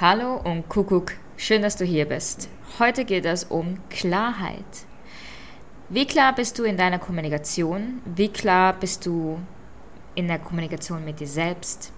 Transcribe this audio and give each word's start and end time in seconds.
Hallo 0.00 0.40
und 0.44 0.66
Kuckuck, 0.70 1.12
schön, 1.36 1.60
dass 1.60 1.76
du 1.76 1.84
hier 1.84 2.06
bist. 2.06 2.48
Heute 2.78 3.04
geht 3.04 3.26
es 3.26 3.44
um 3.44 3.76
Klarheit. 3.90 4.64
Wie 5.90 6.06
klar 6.06 6.34
bist 6.34 6.58
du 6.58 6.64
in 6.64 6.78
deiner 6.78 6.98
Kommunikation? 6.98 8.00
Wie 8.06 8.30
klar 8.30 8.72
bist 8.72 9.04
du 9.04 9.38
in 10.14 10.26
der 10.26 10.38
Kommunikation 10.38 11.04
mit 11.04 11.20
dir 11.20 11.26
selbst? 11.26 11.92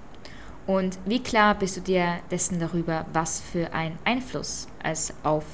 Und 0.67 0.99
wie 1.07 1.23
klar 1.23 1.55
bist 1.55 1.77
du 1.77 1.81
dir 1.81 2.19
dessen 2.29 2.59
darüber, 2.59 3.07
was 3.13 3.41
für 3.41 3.73
einen 3.73 4.01
Einfluss 4.05 4.67
es 4.83 5.15
auf 5.23 5.45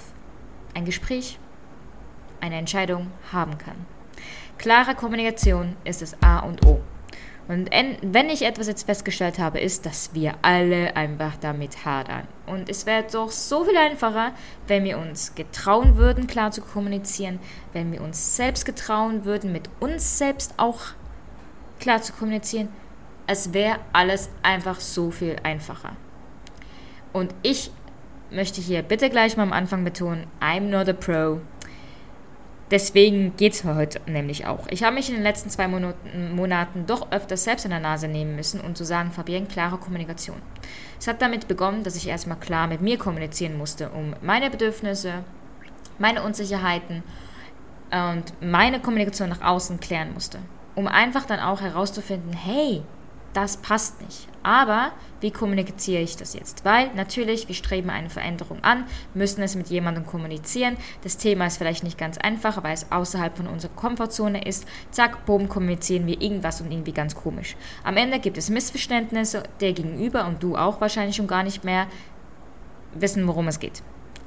ein 0.73 0.87
Gespräch, 0.87 1.39
eine 2.41 2.57
Entscheidung 2.57 3.09
haben 3.31 3.59
kann? 3.59 3.85
Klare 4.57 4.95
Kommunikation 4.95 5.77
ist 5.85 6.01
das 6.01 6.17
A 6.23 6.39
und 6.39 6.65
O. 6.65 6.81
Und 7.49 7.71
wenn 7.73 8.29
ich 8.29 8.43
etwas 8.43 8.67
jetzt 8.67 8.85
festgestellt 8.85 9.39
habe, 9.39 9.59
ist, 9.59 9.87
dass 9.87 10.13
wir 10.13 10.35
alle 10.43 10.95
einfach 10.97 11.37
damit 11.39 11.87
hadern. 11.87 12.29
Und 12.47 12.69
es 12.69 12.85
wäre 12.85 13.05
doch 13.11 13.31
so 13.31 13.65
viel 13.65 13.77
einfacher, 13.77 14.33
wenn 14.67 14.85
wir 14.85 14.99
uns 14.99 15.35
getrauen 15.35 15.97
würden, 15.97 16.27
klar 16.27 16.51
zu 16.51 16.61
kommunizieren, 16.61 17.41
wenn 17.73 17.91
wir 17.91 18.03
uns 18.03 18.37
selbst 18.37 18.67
getrauen 18.67 19.25
würden, 19.25 19.51
mit 19.51 19.71
uns 19.81 20.19
selbst 20.19 20.53
auch 20.59 20.81
klar 21.81 22.03
zu 22.03 22.13
kommunizieren. 22.13 22.69
Es 23.27 23.55
wäre 23.55 23.79
alles 23.95 24.29
einfach 24.43 24.79
so 24.79 25.11
viel 25.11 25.37
einfacher. 25.43 25.97
Und 27.15 27.35
ich 27.43 27.71
möchte 28.31 28.61
hier 28.61 28.83
bitte 28.83 29.09
gleich 29.09 29.39
mal 29.39 29.45
am 29.45 29.55
Anfang 29.55 29.85
betonen, 29.85 30.27
I'm 30.39 30.69
not 30.69 30.87
a 30.89 30.93
pro. 30.93 31.41
Deswegen 32.71 33.35
geht 33.37 33.55
es 33.55 33.65
heute 33.65 34.01
nämlich 34.07 34.47
auch. 34.47 34.67
Ich 34.69 34.83
habe 34.83 34.95
mich 34.95 35.09
in 35.09 35.15
den 35.15 35.23
letzten 35.23 35.49
zwei 35.49 35.69
Monaten, 35.69 36.35
Monaten 36.35 36.85
doch 36.87 37.11
öfters 37.11 37.45
selbst 37.45 37.65
an 37.65 37.71
der 37.71 37.81
Nase 37.81 38.09
nehmen 38.09 38.37
müssen, 38.37 38.61
um 38.61 38.75
zu 38.75 38.85
sagen, 38.85 39.11
Fabienne, 39.11 39.47
klare 39.47 39.79
Kommunikation. 39.79 40.37
Es 41.01 41.07
hat 41.07 41.23
damit 41.23 41.49
begonnen, 41.49 41.83
dass 41.83 41.97
ich 41.97 42.09
erstmal 42.09 42.39
klar 42.39 42.67
mit 42.67 42.83
mir 42.83 42.99
kommunizieren 42.99 43.57
musste, 43.57 43.89
um 43.89 44.15
meine 44.21 44.51
Bedürfnisse, 44.51 45.25
meine 45.99 46.23
Unsicherheiten 46.23 47.03
und 47.91 48.25
meine 48.43 48.81
Kommunikation 48.81 49.31
nach 49.31 49.41
außen 49.41 49.81
klären 49.81 50.13
musste. 50.13 50.39
Um 50.75 50.87
einfach 50.87 51.25
dann 51.25 51.41
auch 51.41 51.63
herauszufinden, 51.63 52.35
hey, 52.35 52.83
das 53.33 53.59
passt 53.59 54.01
nicht. 54.03 54.29
Aber 54.43 54.93
wie 55.21 55.31
kommuniziere 55.31 56.01
ich 56.01 56.17
das 56.17 56.35
jetzt? 56.35 56.65
Weil 56.65 56.95
natürlich, 56.95 57.49
wir 57.49 57.55
streben 57.55 57.91
eine 57.91 58.09
Veränderung 58.09 58.63
an, 58.63 58.85
müssen 59.15 59.43
es 59.43 59.55
mit 59.55 59.69
jemandem 59.69 60.07
kommunizieren. 60.07 60.77
Das 61.03 61.19
Thema 61.19 61.47
ist 61.47 61.59
vielleicht 61.59 61.85
nicht 61.85 61.99
ganz 61.99 62.19
einfach, 62.19 62.63
weil 62.63 62.75
es 62.75 62.91
außerhalb 62.91 63.37
von 63.37 63.47
unserer 63.47 63.73
Komfortzone 63.73 64.45
ist. 64.45 64.67
Zack, 64.91 65.27
boom, 65.27 65.49
kommunizieren 65.49 66.07
wir 66.07 66.21
irgendwas 66.21 66.61
und 66.61 66.71
irgendwie 66.71 66.93
ganz 66.93 67.15
komisch. 67.15 67.57
Am 67.85 67.97
Ende 67.97 68.21
gibt 68.21 68.39
es 68.39 68.49
Missverständnisse, 68.49 69.43
der 69.61 69.73
Gegenüber 69.73 70.27
und 70.27 70.43
du 70.43 70.57
auch 70.57 70.81
wahrscheinlich 70.81 71.17
schon 71.17 71.27
gar 71.27 71.43
nicht 71.43 71.65
mehr 71.65 71.87
wissen, 72.95 73.27
worum 73.27 73.49
es 73.49 73.59
geht. 73.59 73.83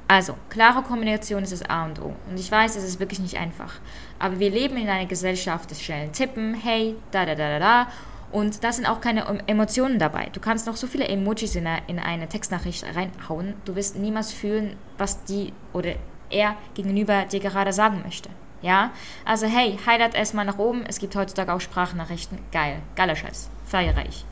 Also, 0.08 0.36
klare 0.50 0.82
Kommunikation 0.82 1.42
ist 1.42 1.52
das 1.52 1.62
A 1.62 1.86
und 1.86 2.00
O. 2.00 2.14
Und 2.28 2.38
ich 2.38 2.52
weiß, 2.52 2.76
es 2.76 2.84
ist 2.84 3.00
wirklich 3.00 3.20
nicht 3.20 3.38
einfach. 3.38 3.80
Aber 4.18 4.38
wir 4.38 4.50
leben 4.50 4.76
in 4.76 4.88
einer 4.88 5.06
Gesellschaft 5.06 5.70
des 5.70 5.82
schnellen 5.82 6.12
Tippen, 6.12 6.54
hey, 6.54 6.96
da, 7.12 7.24
da, 7.24 7.34
da, 7.34 7.58
da, 7.58 7.58
da 7.58 7.86
und 8.32 8.64
da 8.64 8.72
sind 8.72 8.86
auch 8.86 9.00
keine 9.00 9.26
Emotionen 9.46 9.98
dabei. 9.98 10.30
Du 10.32 10.40
kannst 10.40 10.66
noch 10.66 10.76
so 10.76 10.86
viele 10.86 11.06
Emojis 11.06 11.54
in 11.54 11.66
eine, 11.66 11.82
in 11.86 11.98
eine 11.98 12.28
Textnachricht 12.28 12.84
reinhauen. 12.96 13.54
Du 13.66 13.76
wirst 13.76 13.96
niemals 13.96 14.32
fühlen, 14.32 14.76
was 14.96 15.24
die 15.24 15.52
oder 15.74 15.92
er 16.30 16.56
gegenüber 16.74 17.26
dir 17.26 17.40
gerade 17.40 17.74
sagen 17.74 18.00
möchte. 18.02 18.30
Ja? 18.62 18.90
Also 19.26 19.46
hey, 19.46 19.78
highlight 19.86 20.14
erstmal 20.14 20.46
nach 20.46 20.58
oben. 20.58 20.84
Es 20.88 20.98
gibt 20.98 21.14
heutzutage 21.14 21.52
auch 21.52 21.60
Sprachnachrichten. 21.60 22.38
Geil. 22.52 22.78
Geiler 22.96 23.16
Scheiß. 23.16 23.50
Feiere 23.66 24.06
ich. 24.08 24.24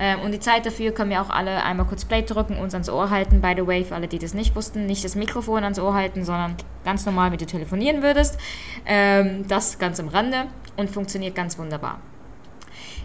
Ähm, 0.00 0.20
und 0.22 0.32
die 0.32 0.40
Zeit 0.40 0.66
dafür 0.66 0.90
können 0.90 1.10
wir 1.10 1.22
auch 1.22 1.30
alle 1.30 1.62
einmal 1.62 1.86
kurz 1.86 2.04
Play 2.04 2.22
drücken, 2.22 2.56
uns 2.56 2.74
ans 2.74 2.88
Ohr 2.88 3.10
halten. 3.10 3.40
By 3.40 3.54
the 3.56 3.64
way, 3.64 3.84
für 3.84 3.94
alle, 3.94 4.08
die 4.08 4.18
das 4.18 4.34
nicht 4.34 4.56
wussten, 4.56 4.86
nicht 4.86 5.04
das 5.04 5.14
Mikrofon 5.14 5.62
ans 5.62 5.78
Ohr 5.78 5.94
halten, 5.94 6.24
sondern 6.24 6.56
ganz 6.84 7.06
normal, 7.06 7.30
wie 7.30 7.36
du 7.36 7.46
telefonieren 7.46 8.02
würdest. 8.02 8.36
Ähm, 8.84 9.46
das 9.46 9.78
ganz 9.78 10.00
im 10.00 10.08
Rande 10.08 10.46
und 10.76 10.90
funktioniert 10.90 11.36
ganz 11.36 11.56
wunderbar 11.56 12.00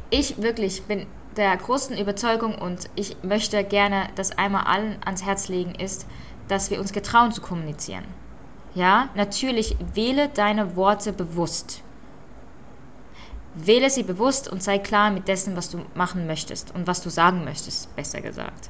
ich 0.09 0.41
wirklich 0.41 0.83
bin 0.83 1.05
der 1.37 1.55
großen 1.55 1.97
Überzeugung 1.97 2.55
und 2.55 2.89
ich 2.95 3.17
möchte 3.23 3.63
gerne 3.63 4.09
das 4.15 4.37
einmal 4.37 4.65
allen 4.65 4.97
ans 5.05 5.23
Herz 5.23 5.47
legen, 5.47 5.75
ist, 5.75 6.05
dass 6.47 6.71
wir 6.71 6.79
uns 6.79 6.93
getrauen 6.93 7.31
zu 7.31 7.41
kommunizieren. 7.41 8.03
Ja, 8.75 9.09
natürlich 9.15 9.77
wähle 9.93 10.29
deine 10.29 10.75
Worte 10.75 11.13
bewusst. 11.13 11.81
Wähle 13.55 13.89
sie 13.89 14.03
bewusst 14.03 14.47
und 14.47 14.61
sei 14.61 14.79
klar 14.79 15.11
mit 15.11 15.27
dessen, 15.27 15.55
was 15.55 15.69
du 15.69 15.79
machen 15.95 16.27
möchtest 16.27 16.73
und 16.73 16.87
was 16.87 17.01
du 17.01 17.09
sagen 17.09 17.43
möchtest, 17.43 17.95
besser 17.95 18.21
gesagt 18.21 18.69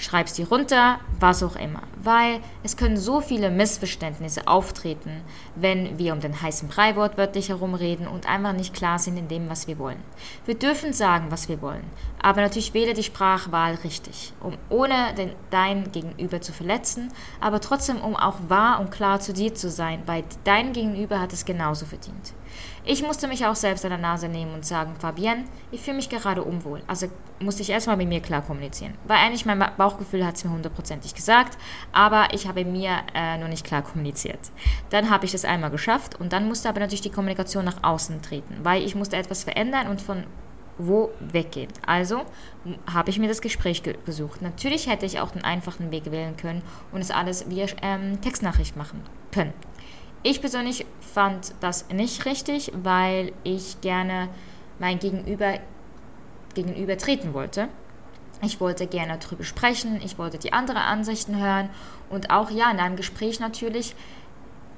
schreibst 0.00 0.38
die 0.38 0.42
runter, 0.42 0.98
was 1.20 1.42
auch 1.42 1.56
immer. 1.56 1.82
Weil 2.02 2.40
es 2.62 2.76
können 2.76 2.96
so 2.96 3.20
viele 3.20 3.50
Missverständnisse 3.50 4.48
auftreten, 4.48 5.20
wenn 5.54 5.98
wir 5.98 6.12
um 6.14 6.20
den 6.20 6.40
heißen 6.40 6.68
Brei 6.68 6.96
wortwörtlich 6.96 7.50
herumreden 7.50 8.08
und 8.08 8.28
einfach 8.28 8.54
nicht 8.54 8.74
klar 8.74 8.98
sind 8.98 9.18
in 9.18 9.28
dem, 9.28 9.48
was 9.48 9.68
wir 9.68 9.78
wollen. 9.78 10.02
Wir 10.46 10.54
dürfen 10.54 10.92
sagen, 10.92 11.26
was 11.30 11.48
wir 11.48 11.60
wollen, 11.60 11.84
aber 12.20 12.40
natürlich 12.40 12.74
wähle 12.74 12.94
die 12.94 13.02
Sprachwahl 13.02 13.74
richtig, 13.84 14.32
um 14.40 14.56
ohne 14.70 15.14
den, 15.16 15.32
dein 15.50 15.92
Gegenüber 15.92 16.40
zu 16.40 16.52
verletzen, 16.52 17.12
aber 17.40 17.60
trotzdem 17.60 18.00
um 18.00 18.16
auch 18.16 18.36
wahr 18.48 18.80
und 18.80 18.90
klar 18.90 19.20
zu 19.20 19.32
dir 19.32 19.54
zu 19.54 19.70
sein, 19.70 20.02
weil 20.06 20.24
dein 20.44 20.72
Gegenüber 20.72 21.20
hat 21.20 21.32
es 21.32 21.44
genauso 21.44 21.84
verdient. 21.84 22.32
Ich 22.84 23.02
musste 23.02 23.28
mich 23.28 23.44
auch 23.44 23.54
selbst 23.54 23.84
an 23.84 23.90
der 23.90 23.98
Nase 23.98 24.28
nehmen 24.28 24.54
und 24.54 24.64
sagen, 24.64 24.94
Fabienne, 24.98 25.44
ich 25.70 25.82
fühle 25.82 25.96
mich 25.96 26.08
gerade 26.08 26.42
unwohl. 26.42 26.82
Also 26.86 27.08
musste 27.38 27.62
ich 27.62 27.70
erstmal 27.70 27.96
mit 27.96 28.08
mir 28.08 28.20
klar 28.20 28.40
kommunizieren. 28.40 28.94
Weil 29.06 29.18
eigentlich 29.18 29.44
mein 29.44 29.62
Bauchgefühl 29.76 30.26
hat 30.26 30.36
es 30.36 30.44
mir 30.44 30.50
hundertprozentig 30.50 31.14
gesagt, 31.14 31.58
aber 31.92 32.28
ich 32.32 32.48
habe 32.48 32.64
mir 32.64 32.98
äh, 33.14 33.36
nur 33.36 33.48
nicht 33.48 33.66
klar 33.66 33.82
kommuniziert. 33.82 34.38
Dann 34.88 35.10
habe 35.10 35.26
ich 35.26 35.34
es 35.34 35.44
einmal 35.44 35.70
geschafft 35.70 36.18
und 36.18 36.32
dann 36.32 36.48
musste 36.48 36.68
aber 36.70 36.80
natürlich 36.80 37.02
die 37.02 37.10
Kommunikation 37.10 37.66
nach 37.66 37.82
außen 37.82 38.22
treten, 38.22 38.58
weil 38.62 38.82
ich 38.82 38.94
musste 38.94 39.16
etwas 39.16 39.44
verändern 39.44 39.86
und 39.88 40.00
von 40.00 40.24
wo 40.78 41.10
weggehen. 41.20 41.70
Also 41.86 42.22
habe 42.90 43.10
ich 43.10 43.18
mir 43.18 43.28
das 43.28 43.42
Gespräch 43.42 43.82
ge 43.82 43.96
gesucht. 44.06 44.40
Natürlich 44.40 44.88
hätte 44.88 45.04
ich 45.04 45.20
auch 45.20 45.30
den 45.30 45.44
einfachen 45.44 45.90
Weg 45.90 46.10
wählen 46.10 46.36
können 46.36 46.62
und 46.92 47.00
es 47.02 47.10
alles 47.10 47.50
via 47.50 47.66
ähm, 47.82 48.20
Textnachricht 48.22 48.76
machen 48.76 49.02
können. 49.32 49.52
Ich 50.22 50.40
persönlich 50.40 50.86
fand 51.00 51.54
das 51.60 51.88
nicht 51.88 52.26
richtig, 52.26 52.72
weil 52.82 53.32
ich 53.42 53.80
gerne 53.80 54.28
mein 54.78 54.98
Gegenüber 54.98 55.58
gegenüber 56.54 56.98
treten 56.98 57.32
wollte. 57.32 57.68
Ich 58.42 58.60
wollte 58.60 58.86
gerne 58.86 59.18
darüber 59.18 59.44
sprechen, 59.44 60.00
ich 60.04 60.18
wollte 60.18 60.38
die 60.38 60.52
anderen 60.52 60.80
Ansichten 60.80 61.38
hören 61.40 61.68
und 62.08 62.30
auch 62.30 62.50
ja, 62.50 62.70
in 62.70 62.80
einem 62.80 62.96
Gespräch 62.96 63.38
natürlich 63.38 63.94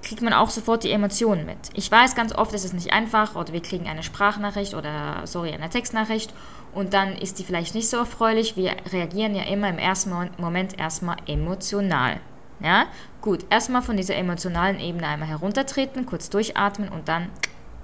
kriegt 0.03 0.21
man 0.21 0.33
auch 0.33 0.51
sofort 0.51 0.83
die 0.83 0.91
Emotionen 0.91 1.47
mit. 1.47 1.59
Ich 1.75 1.91
weiß, 1.91 2.17
ganz 2.17 2.35
oft 2.35 2.53
ist 2.55 2.65
es 2.65 2.73
nicht 2.73 2.93
einfach 2.93 3.37
oder 3.37 3.53
wir 3.53 3.63
kriegen 3.63 3.89
eine 3.89 4.03
Sprachnachricht 4.03 4.75
oder, 4.75 5.23
sorry, 5.27 5.53
eine 5.53 5.71
Textnachricht 5.71 6.35
und 6.75 6.93
dann 6.93 7.13
ist 7.17 7.39
die 7.39 7.45
vielleicht 7.45 7.75
nicht 7.75 7.89
so 7.89 7.99
erfreulich. 7.99 8.57
Wir 8.57 8.75
reagieren 8.93 9.35
ja 9.35 9.45
immer 9.45 9.69
im 9.69 9.79
ersten 9.79 10.13
Moment 10.39 10.79
erstmal 10.79 11.17
emotional. 11.27 12.21
Ja, 12.63 12.87
gut, 13.21 13.45
erstmal 13.51 13.83
von 13.83 13.97
dieser 13.97 14.17
emotionalen 14.17 14.79
Ebene 14.79 15.07
einmal 15.07 15.29
heruntertreten, 15.29 16.07
kurz 16.07 16.31
durchatmen 16.31 16.89
und 16.89 17.09
dann 17.09 17.29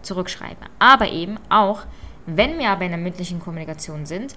zurückschreiben. 0.03 0.65
Aber 0.78 1.09
eben 1.09 1.39
auch, 1.49 1.83
wenn 2.27 2.59
wir 2.59 2.71
aber 2.71 2.84
in 2.84 2.91
der 2.91 2.99
mündlichen 2.99 3.41
Kommunikation 3.41 4.06
sind, 4.06 4.34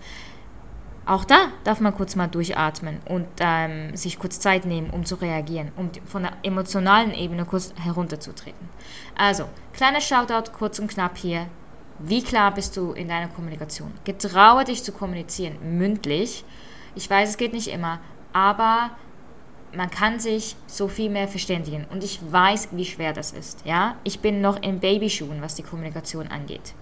auch 1.05 1.25
da 1.25 1.47
darf 1.63 1.79
man 1.79 1.95
kurz 1.95 2.15
mal 2.15 2.27
durchatmen 2.27 2.99
und 3.05 3.27
ähm, 3.39 3.95
sich 3.95 4.19
kurz 4.19 4.39
Zeit 4.39 4.65
nehmen, 4.65 4.91
um 4.91 5.03
zu 5.03 5.15
reagieren, 5.15 5.71
um 5.75 5.89
von 6.05 6.23
der 6.23 6.33
emotionalen 6.43 7.13
Ebene 7.13 7.45
kurz 7.45 7.73
herunterzutreten. 7.75 8.69
Also, 9.17 9.45
kleiner 9.73 10.01
Shoutout, 10.01 10.51
kurz 10.57 10.79
und 10.79 10.89
knapp 10.89 11.17
hier. 11.17 11.47
Wie 11.99 12.23
klar 12.23 12.53
bist 12.53 12.77
du 12.77 12.93
in 12.93 13.07
deiner 13.07 13.27
Kommunikation? 13.27 13.91
Getraue 14.05 14.63
dich 14.63 14.83
zu 14.83 14.91
kommunizieren, 14.91 15.77
mündlich. 15.77 16.45
Ich 16.95 17.09
weiß, 17.09 17.29
es 17.29 17.37
geht 17.37 17.53
nicht 17.53 17.67
immer, 17.67 17.99
aber 18.33 18.91
man 19.75 19.89
kann 19.89 20.19
sich 20.19 20.55
so 20.67 20.87
viel 20.87 21.09
mehr 21.09 21.27
verständigen. 21.27 21.85
Und 21.91 22.03
ich 22.03 22.19
weiß, 22.29 22.69
wie 22.71 22.85
schwer 22.85 23.13
das 23.13 23.31
ist. 23.31 23.65
Ja? 23.65 23.95
Ich 24.03 24.19
bin 24.19 24.41
noch 24.41 24.61
in 24.61 24.79
Babyschuhen, 24.79 25.41
was 25.41 25.55
die 25.55 25.63
Kommunikation 25.63 26.27
angeht. 26.27 26.73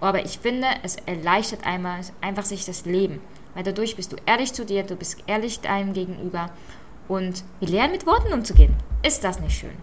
Aber 0.00 0.24
ich 0.24 0.38
finde, 0.38 0.68
es 0.82 0.96
erleichtert 0.96 1.66
einmal 1.66 2.00
einfach 2.20 2.44
sich 2.44 2.64
das 2.64 2.84
Leben. 2.84 3.20
Weil 3.54 3.64
dadurch 3.64 3.96
bist 3.96 4.12
du 4.12 4.16
ehrlich 4.26 4.52
zu 4.52 4.64
dir, 4.64 4.82
du 4.82 4.96
bist 4.96 5.22
ehrlich 5.26 5.60
deinem 5.60 5.94
Gegenüber. 5.94 6.50
Und 7.08 7.44
wir 7.60 7.68
lernen 7.68 7.92
mit 7.92 8.06
Worten 8.06 8.32
umzugehen. 8.32 8.74
Ist 9.02 9.24
das 9.24 9.40
nicht 9.40 9.58
schön? 9.58 9.76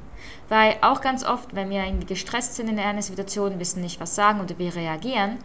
Weil 0.49 0.75
auch 0.81 1.01
ganz 1.01 1.25
oft, 1.25 1.55
wenn 1.55 1.69
wir 1.69 1.83
irgendwie 1.83 2.05
gestresst 2.05 2.55
sind 2.55 2.69
in 2.69 2.79
einer 2.79 3.01
Situation, 3.01 3.59
wissen 3.59 3.81
nicht, 3.81 3.99
was 3.99 4.15
sagen 4.15 4.39
oder 4.41 4.57
wie 4.59 4.67
reagieren, 4.67 5.39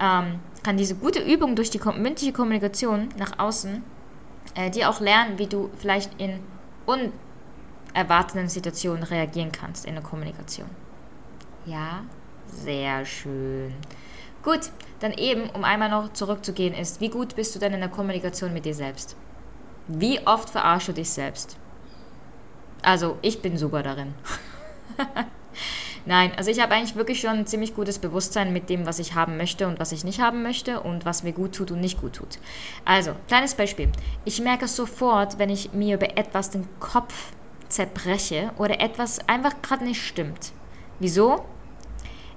ähm, 0.00 0.40
kann 0.62 0.76
diese 0.76 0.94
gute 0.94 1.20
Übung 1.20 1.54
durch 1.54 1.70
die 1.70 1.78
mündliche 1.78 2.32
Kommunikation 2.32 3.08
nach 3.16 3.38
außen 3.38 3.82
äh, 4.54 4.70
dir 4.70 4.90
auch 4.90 5.00
lernen, 5.00 5.38
wie 5.38 5.46
du 5.46 5.70
vielleicht 5.78 6.10
in 6.20 6.40
unerwarteten 6.86 8.48
Situationen 8.48 9.02
reagieren 9.02 9.52
kannst 9.52 9.84
in 9.84 9.94
der 9.94 10.02
Kommunikation. 10.02 10.68
Ja, 11.66 12.04
sehr 12.46 13.04
schön. 13.04 13.74
Gut, 14.42 14.70
dann 15.00 15.12
eben, 15.12 15.50
um 15.50 15.64
einmal 15.64 15.90
noch 15.90 16.12
zurückzugehen, 16.12 16.74
ist, 16.74 17.00
wie 17.00 17.10
gut 17.10 17.36
bist 17.36 17.54
du 17.54 17.58
denn 17.58 17.74
in 17.74 17.80
der 17.80 17.88
Kommunikation 17.88 18.52
mit 18.52 18.64
dir 18.64 18.74
selbst? 18.74 19.16
Wie 19.86 20.26
oft 20.26 20.50
verarschst 20.50 20.88
du 20.88 20.92
dich 20.92 21.10
selbst? 21.10 21.56
Also, 22.82 23.18
ich 23.22 23.42
bin 23.42 23.58
super 23.58 23.82
darin. 23.82 24.14
Nein, 26.06 26.32
also 26.36 26.50
ich 26.50 26.60
habe 26.60 26.74
eigentlich 26.74 26.96
wirklich 26.96 27.20
schon 27.20 27.30
ein 27.30 27.46
ziemlich 27.46 27.74
gutes 27.74 27.98
Bewusstsein 27.98 28.52
mit 28.52 28.70
dem, 28.70 28.86
was 28.86 28.98
ich 28.98 29.14
haben 29.14 29.36
möchte 29.36 29.66
und 29.66 29.78
was 29.78 29.92
ich 29.92 30.04
nicht 30.04 30.20
haben 30.20 30.42
möchte 30.42 30.80
und 30.80 31.04
was 31.04 31.22
mir 31.22 31.32
gut 31.32 31.54
tut 31.54 31.70
und 31.70 31.80
nicht 31.80 32.00
gut 32.00 32.14
tut. 32.14 32.38
Also, 32.84 33.12
kleines 33.26 33.54
Beispiel. 33.54 33.90
Ich 34.24 34.40
merke 34.40 34.68
sofort, 34.68 35.38
wenn 35.38 35.50
ich 35.50 35.72
mir 35.72 35.96
über 35.96 36.16
etwas 36.16 36.50
den 36.50 36.66
Kopf 36.80 37.32
zerbreche 37.68 38.50
oder 38.56 38.80
etwas 38.80 39.28
einfach 39.28 39.60
gerade 39.62 39.84
nicht 39.84 40.02
stimmt. 40.02 40.52
Wieso? 40.98 41.44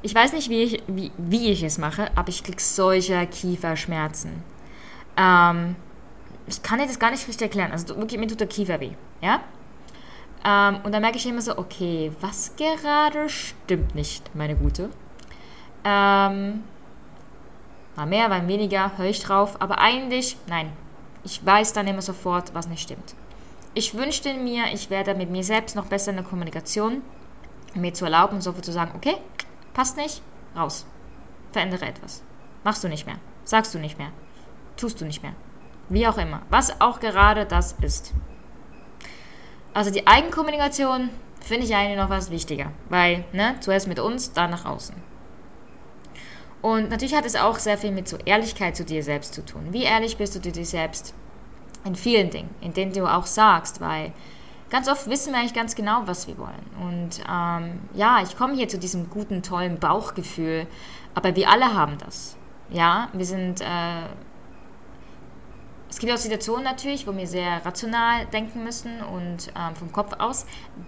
Ich 0.02 0.14
weiß 0.14 0.34
nicht, 0.34 0.50
wie 0.50 0.64
ich, 0.64 0.84
wie, 0.88 1.12
wie 1.18 1.52
ich 1.52 1.64
es 1.64 1.78
mache, 1.78 2.10
aber 2.16 2.30
ich 2.30 2.44
kriege 2.44 2.62
solche 2.62 3.26
Kieferschmerzen. 3.28 4.44
Ähm, 5.16 5.76
ich 6.48 6.64
kann 6.64 6.80
dir 6.80 6.88
das 6.88 7.00
gar 7.00 7.12
nicht 7.12 7.28
richtig 7.28 7.44
erklären. 7.44 7.72
Also 7.72 7.96
wirklich, 7.96 8.20
mir 8.20 8.28
tut 8.28 8.40
der 8.40 8.48
Kiefer 8.48 8.80
weh. 8.80 8.92
Ja? 9.22 9.42
Ähm, 10.44 10.80
und 10.84 10.92
dann 10.92 11.02
merke 11.02 11.18
ich 11.18 11.28
immer 11.28 11.42
so, 11.42 11.58
okay, 11.58 12.12
was 12.20 12.56
gerade 12.56 13.30
stimmt 13.30 13.96
nicht, 13.96 14.34
meine 14.36 14.56
Gute. 14.56 14.90
Ähm, 15.84 16.64
mal 17.96 18.06
mehr, 18.08 18.30
mal 18.30 18.48
weniger, 18.48 18.98
höre 18.98 19.06
ich 19.10 19.22
drauf. 19.22 19.62
Aber 19.62 19.80
eigentlich, 19.80 20.38
nein, 20.48 20.72
ich 21.24 21.46
weiß 21.46 21.74
dann 21.74 21.88
immer 21.88 22.02
sofort, 22.02 22.54
was 22.54 22.68
nicht 22.68 22.82
stimmt. 22.82 23.16
Ich 23.74 23.94
wünschte 23.96 24.34
mir, 24.34 24.66
ich 24.74 24.90
werde 24.90 25.16
mit 25.16 25.30
mir 25.30 25.44
selbst 25.44 25.76
noch 25.76 25.86
besser 25.86 26.12
in 26.12 26.18
der 26.18 26.26
Kommunikation, 26.26 27.02
mir 27.74 27.94
zu 27.94 28.06
erlauben, 28.06 28.42
sofort 28.42 28.66
zu 28.66 28.72
sagen, 28.72 28.92
okay, 28.96 29.16
passt 29.74 29.96
nicht, 29.96 30.22
raus. 30.56 30.86
Verändere 31.52 31.86
etwas. 31.86 32.24
Machst 32.64 32.84
du 32.84 32.88
nicht 32.88 33.06
mehr. 33.06 33.18
Sagst 33.44 33.74
du 33.74 33.80
nicht 33.80 33.98
mehr. 33.98 34.12
Tust 34.78 35.00
du 35.02 35.06
nicht 35.06 35.24
mehr. 35.24 35.34
Wie 35.90 36.08
auch 36.08 36.18
immer. 36.18 36.42
Was 36.50 36.80
auch 36.82 37.00
gerade 37.00 37.46
das 37.46 37.74
ist. 37.82 38.14
Also 39.74 39.92
die 39.92 40.06
Eigenkommunikation 40.06 41.10
finde 41.40 41.66
ich 41.66 41.76
eigentlich 41.76 41.98
noch 41.98 42.10
was 42.10 42.30
wichtiger, 42.30 42.72
weil 42.90 43.24
ne, 43.32 43.56
zuerst 43.62 43.88
mit 43.88 44.00
uns, 44.00 44.34
dann 44.34 44.52
nach 44.52 44.66
außen. 44.66 44.96
Und 46.62 46.90
natürlich 46.90 47.16
hat 47.16 47.26
es 47.26 47.36
auch 47.36 47.58
sehr 47.58 47.78
viel 47.78 47.92
mit 47.92 48.08
so 48.08 48.18
Ehrlichkeit 48.26 48.76
zu 48.76 48.86
dir 48.86 49.04
selbst 49.04 49.34
zu 49.34 49.44
tun. 49.44 49.68
Wie 49.72 49.84
ehrlich 49.84 50.18
bist 50.18 50.36
du 50.36 50.40
dir 50.40 50.66
selbst 50.66 51.14
in 51.84 51.96
vielen 51.96 52.30
Dingen, 52.30 52.54
in 52.62 52.74
denen 52.74 52.94
du 52.94 53.08
auch 53.08 53.26
sagst, 53.26 53.82
weil 53.82 54.14
ganz 54.70 54.88
oft 54.88 55.10
wissen 55.10 55.34
wir 55.34 55.40
eigentlich 55.40 55.56
ganz 55.56 55.74
genau, 55.74 56.04
was 56.06 56.28
wir 56.28 56.38
wollen. 56.38 56.66
Und 56.80 57.24
ähm, 57.28 57.80
ja, 57.96 58.22
ich 58.22 58.38
komme 58.38 58.54
hier 58.54 58.68
zu 58.68 58.78
diesem 58.78 59.10
guten, 59.10 59.42
tollen 59.42 59.80
Bauchgefühl, 59.80 60.68
aber 61.16 61.36
wir 61.36 61.50
alle 61.50 61.74
haben 61.74 61.98
das. 61.98 62.38
Ja, 62.70 63.10
wir 63.14 63.26
sind 63.26 63.62
äh, 63.62 63.66
es 65.92 66.00
gibt 66.00 66.12
auch 66.14 66.18
Situationen 66.18 66.64
natürlich, 66.64 67.06
wo 67.06 67.16
wir 67.16 67.28
sehr 67.28 67.64
rational 67.66 68.26
denken 68.28 68.64
müssen 68.64 69.02
und 69.02 69.52
ähm, 69.58 69.76
vom 69.76 69.92
Kopf 69.92 70.14
aus 70.20 70.46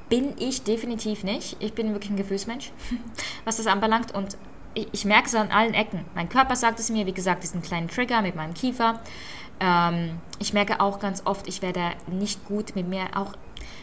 bin 0.08 0.34
ich 0.40 0.64
definitiv 0.64 1.26
nicht. 1.26 1.58
Ich 1.60 1.74
bin 1.74 1.92
wirklich 1.92 2.10
ein 2.10 2.16
Gefühlsmensch, 2.16 2.72
was 3.46 3.58
das 3.58 3.68
anbelangt 3.68 4.16
und 4.16 4.38
ich, 4.74 4.88
ich 4.94 5.04
merke 5.04 5.28
es 5.28 5.36
an 5.36 5.52
allen 5.52 5.74
Ecken. 5.74 6.06
Mein 6.16 6.30
Körper 6.30 6.56
sagt 6.56 6.80
es 6.80 6.90
mir, 6.90 7.06
wie 7.06 7.14
gesagt, 7.14 7.44
diesen 7.44 7.62
kleinen 7.62 7.90
Trigger 7.90 8.22
mit 8.22 8.38
meinem 8.38 8.54
Kiefer. 8.54 9.02
Ähm, 9.60 10.22
ich 10.40 10.54
merke 10.54 10.80
auch 10.80 11.00
ganz 11.00 11.24
oft, 11.26 11.50
ich 11.50 11.62
werde 11.62 11.92
nicht 12.08 12.46
gut 12.46 12.74
mit 12.74 12.88
mir, 12.88 13.08
auch 13.14 13.34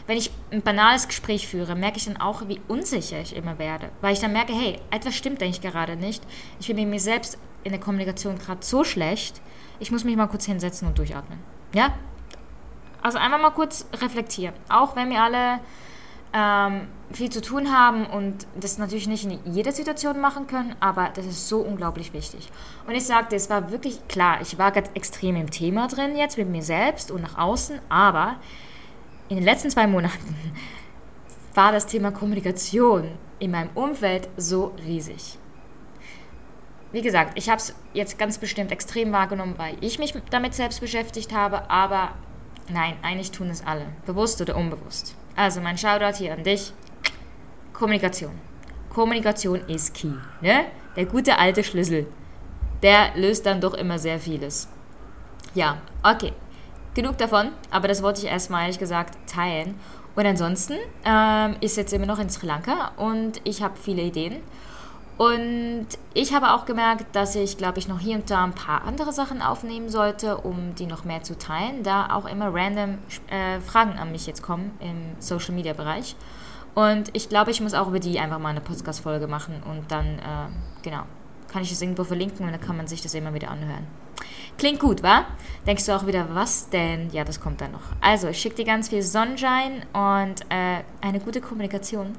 wenn 0.07 0.17
ich 0.17 0.31
ein 0.51 0.61
banales 0.61 1.07
Gespräch 1.07 1.47
führe, 1.47 1.75
merke 1.75 1.97
ich 1.97 2.05
dann 2.05 2.17
auch, 2.17 2.47
wie 2.47 2.61
unsicher 2.67 3.19
ich 3.19 3.35
immer 3.35 3.59
werde. 3.59 3.89
Weil 4.01 4.13
ich 4.13 4.19
dann 4.19 4.33
merke, 4.33 4.53
hey, 4.53 4.79
etwas 4.89 5.15
stimmt 5.15 5.41
eigentlich 5.41 5.61
gerade 5.61 5.95
nicht. 5.95 6.23
Ich 6.59 6.67
bin 6.67 6.75
mit 6.77 6.87
mir 6.87 6.99
selbst 6.99 7.37
in 7.63 7.71
der 7.71 7.79
Kommunikation 7.79 8.37
gerade 8.37 8.63
so 8.65 8.83
schlecht, 8.83 9.41
ich 9.79 9.91
muss 9.91 10.03
mich 10.03 10.15
mal 10.15 10.27
kurz 10.27 10.45
hinsetzen 10.45 10.87
und 10.87 10.97
durchatmen. 10.97 11.39
Ja? 11.73 11.93
Also 13.01 13.17
einmal 13.17 13.41
mal 13.41 13.51
kurz 13.51 13.87
reflektieren. 13.93 14.53
Auch 14.69 14.95
wenn 14.95 15.09
wir 15.09 15.23
alle 15.23 15.59
ähm, 16.33 16.87
viel 17.11 17.29
zu 17.29 17.41
tun 17.41 17.71
haben 17.75 18.05
und 18.05 18.47
das 18.55 18.77
natürlich 18.77 19.07
nicht 19.07 19.25
in 19.25 19.39
jeder 19.53 19.71
Situation 19.71 20.21
machen 20.21 20.47
können, 20.47 20.75
aber 20.79 21.09
das 21.13 21.25
ist 21.25 21.49
so 21.49 21.59
unglaublich 21.59 22.13
wichtig. 22.13 22.49
Und 22.87 22.95
ich 22.95 23.05
sagte, 23.05 23.35
es 23.35 23.49
war 23.49 23.71
wirklich 23.71 24.07
klar, 24.07 24.39
ich 24.41 24.57
war 24.57 24.71
gerade 24.71 24.89
extrem 24.93 25.35
im 25.35 25.49
Thema 25.49 25.87
drin 25.87 26.15
jetzt 26.15 26.37
mit 26.37 26.47
mir 26.47 26.63
selbst 26.63 27.11
und 27.11 27.21
nach 27.21 27.37
außen, 27.37 27.79
aber 27.89 28.37
in 29.31 29.37
den 29.37 29.45
letzten 29.45 29.71
zwei 29.71 29.87
Monaten 29.87 30.35
war 31.55 31.71
das 31.71 31.87
Thema 31.87 32.11
Kommunikation 32.11 33.11
in 33.39 33.51
meinem 33.51 33.69
Umfeld 33.73 34.29
so 34.37 34.75
riesig 34.85 35.39
wie 36.91 37.01
gesagt, 37.01 37.33
ich 37.35 37.49
habe 37.49 37.57
es 37.57 37.73
jetzt 37.93 38.19
ganz 38.19 38.37
bestimmt 38.37 38.71
extrem 38.71 39.11
wahrgenommen, 39.11 39.55
weil 39.57 39.77
ich 39.81 39.99
mich 39.99 40.13
damit 40.29 40.53
selbst 40.53 40.81
beschäftigt 40.81 41.33
habe, 41.33 41.69
aber 41.69 42.11
nein, 42.69 42.95
eigentlich 43.01 43.31
tun 43.31 43.49
es 43.49 43.65
alle, 43.65 43.85
bewusst 44.05 44.41
oder 44.41 44.55
unbewusst. 44.55 45.15
Also 45.35 45.61
mein 45.61 45.77
Shoutout 45.77 46.17
hier 46.17 46.33
an 46.33 46.43
dich. 46.43 46.73
Kommunikation. 47.73 48.33
Kommunikation 48.89 49.61
ist 49.67 49.93
key. 49.93 50.11
Ne? 50.41 50.65
Der 50.95 51.05
gute 51.05 51.37
alte 51.37 51.63
Schlüssel. 51.63 52.07
Der 52.83 53.15
löst 53.15 53.45
dann 53.45 53.61
doch 53.61 53.73
immer 53.73 53.97
sehr 53.97 54.19
vieles. 54.19 54.67
Ja, 55.53 55.77
okay. 56.03 56.33
Genug 56.93 57.17
davon, 57.17 57.51
aber 57.69 57.87
das 57.87 58.03
wollte 58.03 58.21
ich 58.21 58.27
erstmal 58.27 58.63
ehrlich 58.63 58.79
gesagt 58.79 59.17
teilen. 59.29 59.75
Und 60.15 60.25
ansonsten 60.25 60.73
ähm, 61.05 61.55
ist 61.61 61.77
jetzt 61.77 61.93
immer 61.93 62.05
noch 62.05 62.19
in 62.19 62.29
Sri 62.29 62.45
Lanka 62.45 62.91
und 62.97 63.39
ich 63.45 63.63
habe 63.63 63.75
viele 63.81 64.01
Ideen. 64.01 64.37
Und 65.17 65.87
ich 66.13 66.33
habe 66.33 66.51
auch 66.51 66.65
gemerkt, 66.65 67.15
dass 67.15 67.35
ich, 67.35 67.57
glaube 67.57 67.79
ich, 67.79 67.87
noch 67.87 67.99
hier 67.99 68.15
und 68.15 68.29
da 68.29 68.43
ein 68.43 68.53
paar 68.53 68.83
andere 68.85 69.13
Sachen 69.13 69.41
aufnehmen 69.41 69.87
sollte, 69.87 70.37
um 70.37 70.73
die 70.75 70.87
noch 70.87 71.05
mehr 71.05 71.21
zu 71.21 71.37
teilen, 71.37 71.83
da 71.83 72.13
auch 72.13 72.25
immer 72.25 72.53
random 72.53 72.97
äh, 73.29 73.59
Fragen 73.61 73.99
an 73.99 74.11
mich 74.11 74.25
jetzt 74.25 74.41
kommen 74.41 74.71
im 74.79 75.21
Social 75.21 75.53
Media 75.53 75.73
Bereich. 75.73 76.15
Und 76.73 77.09
ich 77.13 77.29
glaube, 77.29 77.51
ich 77.51 77.61
muss 77.61 77.73
auch 77.73 77.87
über 77.87 77.99
die 77.99 78.19
einfach 78.19 78.39
mal 78.39 78.49
eine 78.49 78.61
Podcast-Folge 78.61 79.27
machen 79.27 79.61
und 79.69 79.91
dann, 79.91 80.19
äh, 80.19 80.81
genau, 80.81 81.03
kann 81.49 81.61
ich 81.61 81.71
es 81.71 81.81
irgendwo 81.81 82.03
verlinken 82.03 82.45
und 82.45 82.51
dann 82.51 82.61
kann 82.61 82.77
man 82.77 82.87
sich 82.87 83.01
das 83.01 83.13
immer 83.13 83.33
wieder 83.33 83.51
anhören. 83.51 83.85
Klingt 84.57 84.79
gut, 84.79 85.01
wa? 85.03 85.25
Denkst 85.65 85.85
du 85.85 85.95
auch 85.95 86.05
wieder, 86.05 86.27
was 86.33 86.69
denn? 86.69 87.09
Ja, 87.11 87.23
das 87.23 87.39
kommt 87.39 87.61
dann 87.61 87.71
noch. 87.71 87.81
Also, 87.99 88.27
ich 88.27 88.39
schicke 88.39 88.55
dir 88.55 88.65
ganz 88.65 88.89
viel 88.89 89.01
Sonnenschein 89.01 89.83
und 89.93 90.41
äh, 90.49 90.83
eine 91.01 91.19
gute 91.19 91.41
Kommunikation. 91.41 92.13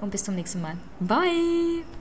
Und 0.00 0.10
bis 0.10 0.24
zum 0.24 0.34
nächsten 0.34 0.60
Mal. 0.60 0.76
Bye! 1.00 1.95